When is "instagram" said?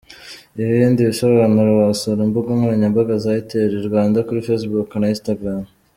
5.13-5.61